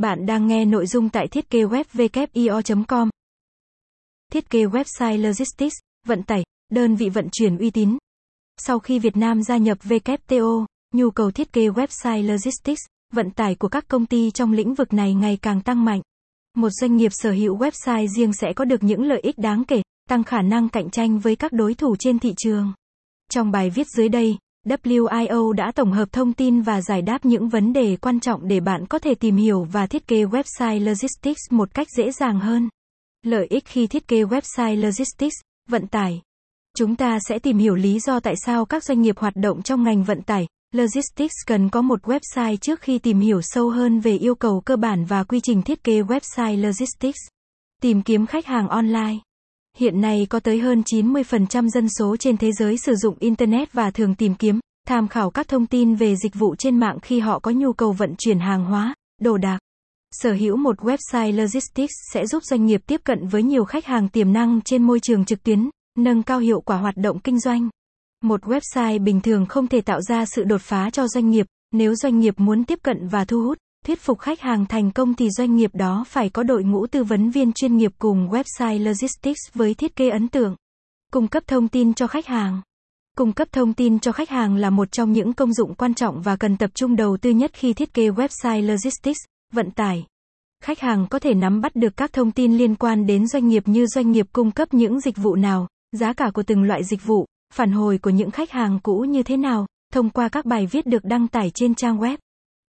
Bạn 0.00 0.26
đang 0.26 0.46
nghe 0.46 0.64
nội 0.64 0.86
dung 0.86 1.08
tại 1.08 1.28
thiết 1.28 1.50
kế 1.50 1.58
web 1.58 2.84
com 2.88 3.08
Thiết 4.32 4.50
kế 4.50 4.64
website 4.64 5.22
Logistics, 5.22 5.74
vận 6.06 6.22
tải, 6.22 6.44
đơn 6.72 6.96
vị 6.96 7.08
vận 7.08 7.28
chuyển 7.32 7.58
uy 7.58 7.70
tín. 7.70 7.98
Sau 8.56 8.78
khi 8.78 8.98
Việt 8.98 9.16
Nam 9.16 9.42
gia 9.42 9.56
nhập 9.56 9.78
WTO, 9.84 10.64
nhu 10.94 11.10
cầu 11.10 11.30
thiết 11.30 11.52
kế 11.52 11.68
website 11.68 12.26
Logistics, 12.26 12.80
vận 13.12 13.30
tải 13.30 13.54
của 13.54 13.68
các 13.68 13.88
công 13.88 14.06
ty 14.06 14.30
trong 14.30 14.52
lĩnh 14.52 14.74
vực 14.74 14.92
này 14.92 15.14
ngày 15.14 15.38
càng 15.42 15.62
tăng 15.62 15.84
mạnh. 15.84 16.00
Một 16.56 16.70
doanh 16.70 16.96
nghiệp 16.96 17.12
sở 17.12 17.30
hữu 17.32 17.58
website 17.58 18.06
riêng 18.16 18.32
sẽ 18.32 18.52
có 18.56 18.64
được 18.64 18.82
những 18.82 19.02
lợi 19.02 19.20
ích 19.20 19.38
đáng 19.38 19.64
kể, 19.64 19.82
tăng 20.08 20.24
khả 20.24 20.42
năng 20.42 20.68
cạnh 20.68 20.90
tranh 20.90 21.18
với 21.18 21.36
các 21.36 21.52
đối 21.52 21.74
thủ 21.74 21.96
trên 21.98 22.18
thị 22.18 22.34
trường. 22.36 22.72
Trong 23.30 23.50
bài 23.50 23.70
viết 23.70 23.86
dưới 23.96 24.08
đây, 24.08 24.36
WIO 24.66 25.52
đã 25.52 25.72
tổng 25.74 25.92
hợp 25.92 26.08
thông 26.12 26.32
tin 26.32 26.60
và 26.60 26.80
giải 26.80 27.02
đáp 27.02 27.24
những 27.24 27.48
vấn 27.48 27.72
đề 27.72 27.96
quan 27.96 28.20
trọng 28.20 28.48
để 28.48 28.60
bạn 28.60 28.86
có 28.86 28.98
thể 28.98 29.14
tìm 29.14 29.36
hiểu 29.36 29.64
và 29.64 29.86
thiết 29.86 30.06
kế 30.06 30.24
website 30.24 30.84
logistics 30.84 31.40
một 31.50 31.74
cách 31.74 31.86
dễ 31.96 32.10
dàng 32.10 32.40
hơn. 32.40 32.68
Lợi 33.22 33.46
ích 33.50 33.64
khi 33.66 33.86
thiết 33.86 34.08
kế 34.08 34.22
website 34.22 34.76
logistics, 34.76 35.34
vận 35.68 35.86
tải. 35.86 36.22
Chúng 36.76 36.96
ta 36.96 37.18
sẽ 37.28 37.38
tìm 37.38 37.58
hiểu 37.58 37.74
lý 37.74 38.00
do 38.00 38.20
tại 38.20 38.34
sao 38.36 38.64
các 38.64 38.84
doanh 38.84 39.02
nghiệp 39.02 39.18
hoạt 39.18 39.36
động 39.36 39.62
trong 39.62 39.82
ngành 39.82 40.04
vận 40.04 40.22
tải, 40.22 40.46
logistics 40.72 41.34
cần 41.46 41.68
có 41.68 41.82
một 41.82 42.02
website 42.02 42.56
trước 42.56 42.80
khi 42.80 42.98
tìm 42.98 43.20
hiểu 43.20 43.40
sâu 43.42 43.70
hơn 43.70 44.00
về 44.00 44.16
yêu 44.16 44.34
cầu 44.34 44.60
cơ 44.60 44.76
bản 44.76 45.04
và 45.04 45.24
quy 45.24 45.40
trình 45.40 45.62
thiết 45.62 45.84
kế 45.84 46.02
website 46.02 46.62
logistics. 46.62 47.20
Tìm 47.82 48.02
kiếm 48.02 48.26
khách 48.26 48.46
hàng 48.46 48.68
online. 48.68 49.16
Hiện 49.76 50.00
nay 50.00 50.26
có 50.30 50.40
tới 50.40 50.58
hơn 50.58 50.82
90% 50.92 51.68
dân 51.68 51.88
số 51.88 52.16
trên 52.16 52.36
thế 52.36 52.52
giới 52.52 52.76
sử 52.78 52.94
dụng 52.94 53.16
Internet 53.20 53.72
và 53.72 53.90
thường 53.90 54.14
tìm 54.14 54.34
kiếm, 54.34 54.60
tham 54.86 55.08
khảo 55.08 55.30
các 55.30 55.48
thông 55.48 55.66
tin 55.66 55.94
về 55.94 56.16
dịch 56.16 56.34
vụ 56.34 56.54
trên 56.56 56.76
mạng 56.76 56.98
khi 57.02 57.20
họ 57.20 57.38
có 57.38 57.50
nhu 57.50 57.72
cầu 57.72 57.92
vận 57.92 58.14
chuyển 58.18 58.38
hàng 58.38 58.64
hóa, 58.64 58.94
đồ 59.20 59.36
đạc. 59.36 59.58
Sở 60.14 60.32
hữu 60.32 60.56
một 60.56 60.76
website 60.78 61.36
logistics 61.36 61.92
sẽ 62.12 62.26
giúp 62.26 62.44
doanh 62.44 62.66
nghiệp 62.66 62.80
tiếp 62.86 63.00
cận 63.04 63.28
với 63.28 63.42
nhiều 63.42 63.64
khách 63.64 63.86
hàng 63.86 64.08
tiềm 64.08 64.32
năng 64.32 64.60
trên 64.64 64.82
môi 64.82 65.00
trường 65.00 65.24
trực 65.24 65.42
tuyến, 65.42 65.70
nâng 65.98 66.22
cao 66.22 66.38
hiệu 66.38 66.60
quả 66.60 66.76
hoạt 66.76 66.96
động 66.96 67.18
kinh 67.18 67.40
doanh. 67.40 67.68
Một 68.24 68.44
website 68.44 69.04
bình 69.04 69.20
thường 69.20 69.46
không 69.46 69.66
thể 69.66 69.80
tạo 69.80 70.00
ra 70.00 70.24
sự 70.24 70.44
đột 70.44 70.60
phá 70.60 70.90
cho 70.90 71.08
doanh 71.08 71.30
nghiệp, 71.30 71.46
nếu 71.72 71.94
doanh 71.94 72.18
nghiệp 72.18 72.34
muốn 72.36 72.64
tiếp 72.64 72.78
cận 72.82 73.08
và 73.08 73.24
thu 73.24 73.42
hút 73.42 73.58
Thuyết 73.86 74.00
phục 74.00 74.18
khách 74.18 74.40
hàng 74.40 74.66
thành 74.66 74.90
công 74.90 75.14
thì 75.14 75.30
doanh 75.30 75.56
nghiệp 75.56 75.70
đó 75.74 76.04
phải 76.08 76.28
có 76.28 76.42
đội 76.42 76.64
ngũ 76.64 76.86
tư 76.86 77.04
vấn 77.04 77.30
viên 77.30 77.52
chuyên 77.52 77.76
nghiệp 77.76 77.92
cùng 77.98 78.28
website 78.28 78.84
logistics 78.84 79.40
với 79.54 79.74
thiết 79.74 79.96
kế 79.96 80.08
ấn 80.08 80.28
tượng. 80.28 80.56
Cung 81.12 81.28
cấp 81.28 81.42
thông 81.46 81.68
tin 81.68 81.94
cho 81.94 82.06
khách 82.06 82.26
hàng. 82.26 82.60
Cung 83.16 83.32
cấp 83.32 83.48
thông 83.52 83.74
tin 83.74 83.98
cho 83.98 84.12
khách 84.12 84.30
hàng 84.30 84.56
là 84.56 84.70
một 84.70 84.92
trong 84.92 85.12
những 85.12 85.32
công 85.32 85.52
dụng 85.52 85.74
quan 85.74 85.94
trọng 85.94 86.22
và 86.22 86.36
cần 86.36 86.56
tập 86.56 86.70
trung 86.74 86.96
đầu 86.96 87.16
tư 87.16 87.30
nhất 87.30 87.50
khi 87.54 87.72
thiết 87.72 87.94
kế 87.94 88.08
website 88.08 88.66
logistics, 88.66 89.18
vận 89.52 89.70
tải. 89.70 90.06
Khách 90.64 90.80
hàng 90.80 91.06
có 91.10 91.18
thể 91.18 91.34
nắm 91.34 91.60
bắt 91.60 91.76
được 91.76 91.96
các 91.96 92.12
thông 92.12 92.30
tin 92.30 92.58
liên 92.58 92.74
quan 92.74 93.06
đến 93.06 93.26
doanh 93.26 93.48
nghiệp 93.48 93.68
như 93.68 93.86
doanh 93.86 94.12
nghiệp 94.12 94.26
cung 94.32 94.50
cấp 94.50 94.74
những 94.74 95.00
dịch 95.00 95.16
vụ 95.16 95.34
nào, 95.34 95.68
giá 95.92 96.12
cả 96.12 96.30
của 96.34 96.42
từng 96.42 96.62
loại 96.62 96.84
dịch 96.84 97.04
vụ, 97.04 97.26
phản 97.54 97.72
hồi 97.72 97.98
của 97.98 98.10
những 98.10 98.30
khách 98.30 98.50
hàng 98.50 98.78
cũ 98.82 98.98
như 98.98 99.22
thế 99.22 99.36
nào, 99.36 99.66
thông 99.92 100.10
qua 100.10 100.28
các 100.28 100.44
bài 100.44 100.66
viết 100.66 100.86
được 100.86 101.04
đăng 101.04 101.28
tải 101.28 101.50
trên 101.54 101.74
trang 101.74 101.98
web. 101.98 102.16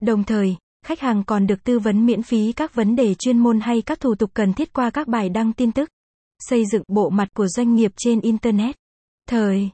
Đồng 0.02 0.24
thời, 0.24 0.56
Khách 0.90 1.00
hàng 1.00 1.23
còn 1.23 1.48
được 1.48 1.64
tư 1.64 1.80
vấn 1.80 2.06
miễn 2.06 2.23
phí 2.23 2.54
các 2.54 2.76
vấn 2.76 2.95
đề 2.95 3.16
chuyên 3.16 3.38
môn 3.38 3.59
hay 3.59 3.82
các 3.82 4.00
thủ 4.00 4.16
tục 4.16 4.32
cần 4.34 4.54
thiết 4.54 4.73
qua 4.73 4.90
các 4.90 5.08
bài 5.08 5.30
đăng 5.30 5.54
tin 5.54 5.72
tức. 5.72 5.90
Xây 6.40 6.66
dựng 6.66 6.84
bộ 6.88 7.09
mặt 7.09 7.28
của 7.34 7.48
doanh 7.48 7.76
nghiệp 7.76 7.92
trên 7.98 8.22
Internet. 8.22 8.76
Thời 9.28 9.70